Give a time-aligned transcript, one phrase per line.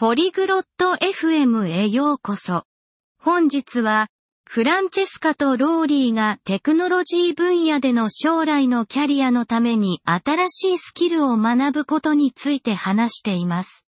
[0.00, 2.62] ポリグロット FM へようこそ。
[3.20, 4.06] 本日は、
[4.48, 13.86] フランチェスカとローリーがテクノロジー分野での将来のキャリアのために新しいスキルを学ぶことについて話しています。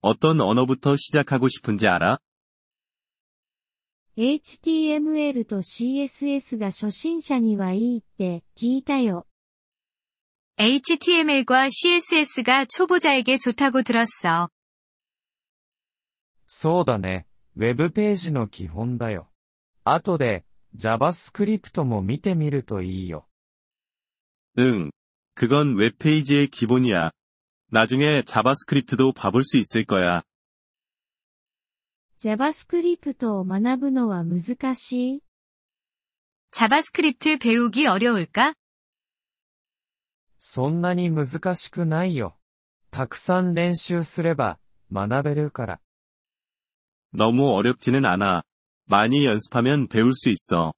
[0.04, 2.18] 어떤 언어부터 시작하고 싶은지 알아?
[4.18, 9.24] HTML と CSS가 初心者にはいいって聞いたよ.
[10.58, 14.48] HTML과 CSS가 초보자에게 좋다고 들었어.
[16.46, 17.26] そうだね。
[17.56, 19.30] ウェブページの基本だよ。
[19.84, 20.44] 後で
[20.76, 23.26] JavaScriptも見てみるといいよ。
[24.58, 24.90] 응.
[25.34, 27.12] 그건 웹페이지의 기본이야.
[27.70, 30.22] 나중에 자바스크립트도 봐볼 수 있을 거야.
[32.18, 35.20] 자바스크립트を学ぶのは難しい?
[36.50, 38.54] 자바스크립트 배우기 어려울까?
[40.38, 42.36] そんなに難しくないよ。
[42.90, 44.58] たくさん練習すれば
[44.92, 45.80] 学べるから。
[47.12, 48.42] 너무 어렵지는 않아.
[48.86, 50.74] 많이 연습하면 배울 수 있어.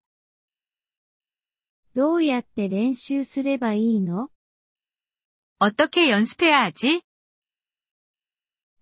[1.94, 4.28] どうやって練習すればいいの
[5.59, 7.03] 어떻게 연습해야 하지?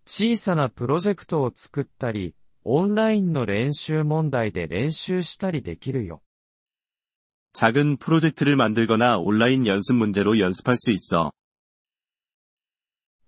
[0.06, 2.34] 小さなプロジェクトを作ったり、
[2.64, 6.22] オンラインの練習問題で練習したりできるよ。
[7.52, 11.32] 작은 프로젝트를 만들거나 온라인 연습 문제로 연습할 수 있어.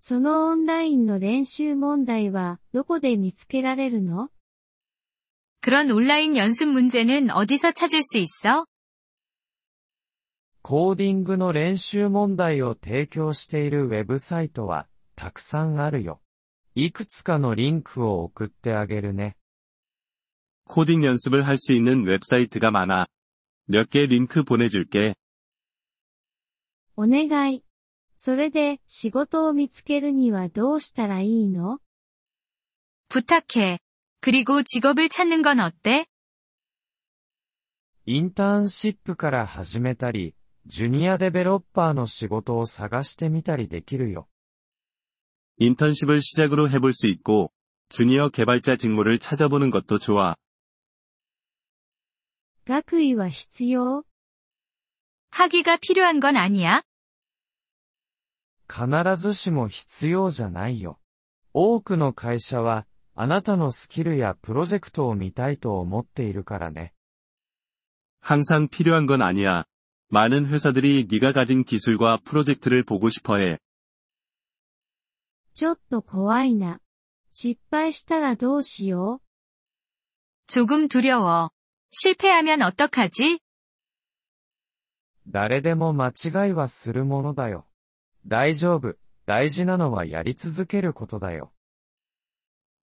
[0.00, 4.31] そのオンラインの練習問題はどこで見つけられるの
[5.60, 8.66] 그런 온라인 연습 문제는 어디서 찾을 수 있어?
[10.66, 16.21] コーディングの練習問題を提供しているウェブサイトはたくさんあるよ。
[16.75, 19.37] いくつかのリンクを送ってあげるね。
[20.69, 23.06] 코딩 연습을 할 수 있는 웹사이트가 많아.
[23.69, 25.15] 몇 개 링크 보내줄게.
[26.97, 27.65] お願い。
[28.16, 31.81] それで仕事を見つけるにはどうしたらいいの
[33.09, 33.81] 부탁해.
[34.21, 36.06] 그리고 직업을 찾는 건 어때?
[38.06, 40.34] インターンシップから始めたり、
[40.66, 44.28] ジュニアデベロッパーの仕事を探してみたりできるよ。
[45.59, 47.53] 인턴십을 시작으로 해볼 수 있고,
[47.88, 50.37] 주니어 개발자 직무를 찾아보는 것도 좋아.
[52.65, 54.05] 学位は必要?
[55.31, 56.83] 학위가 필요한 건 아니야?
[58.69, 60.99] 必ずしも必要じゃないよ。
[61.53, 66.94] 多くの会社は、あなたのスキルやプロジェクトを見たいと思っているからね。
[68.21, 69.66] 항상 필요한 건 아니야.
[70.09, 73.59] 많은 회사들이 네가 가진 기술과 프로젝트를 보고 싶어 해.
[75.55, 76.81] ちょっと怖いな。
[77.33, 79.21] 失敗したらどうしよう
[80.47, 81.50] 조금 두려워.
[81.93, 83.41] 실패하면 어떡하지?
[85.28, 87.66] 誰でも間違いはするものだよ。
[88.27, 88.97] 大丈夫。
[89.25, 91.53] 大事なのはやり続けることだよ。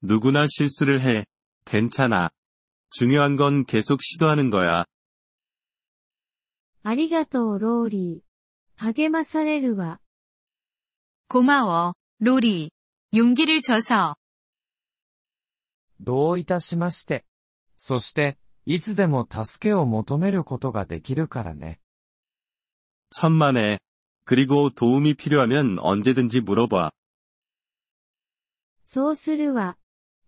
[0.02, 1.26] 누구나 실수를 해.
[1.66, 2.32] 괜찮아.
[2.90, 4.86] 중요한 건 계속 시도하는 거야.
[6.84, 8.30] ありがとうローリー。
[8.82, 10.00] 励まされるわ。
[11.28, 12.72] 고마워, 로리.
[13.14, 14.16] 용기를 줘서.
[16.00, 17.26] どういたしまして。
[17.78, 21.80] そして、いつでも助けを求めることができるからね。
[23.12, 23.80] 천만에.
[24.26, 26.92] 그리고 도움이 필요하면 언제든지 물어봐.
[28.86, 29.78] そうするわ。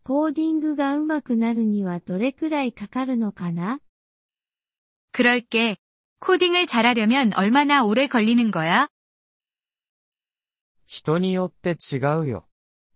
[0.03, 3.79] コーディングが上手くなるにはどれくらいかかるのかな
[5.13, 5.77] 그럴게.
[6.19, 8.87] 코딩을 잘하려면 얼마나 오래 걸리는 거야?
[10.85, 12.47] 人によって違うよ。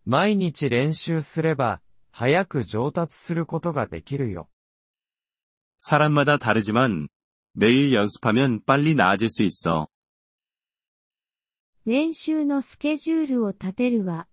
[0.06, 1.81] 毎日練習すれば、
[2.12, 4.50] 早く上達することができるよ。
[5.77, 7.07] 사람마다 다르지만
[7.53, 9.88] 매일 연습하면 빨리 나아질 수 있어.
[11.85, 14.27] 練習のスケジュールを立てるわ。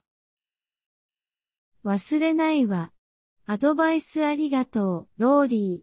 [1.85, 2.91] 忘れないわ.
[3.45, 5.83] アドバイスありがとう、ローリー.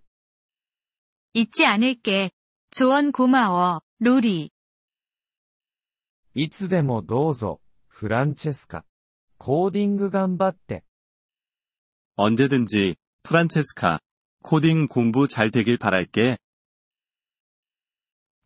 [1.33, 2.31] 잊지 않을게.
[2.71, 4.51] 조언 고마워, 로리.
[6.35, 8.83] いつでもどうぞ、フランチェスカ。
[9.37, 10.81] コーディング頑張って.
[12.15, 13.99] 언제든지, 프란체스카.
[14.43, 16.37] 코딩 공부 잘 되길 바랄게.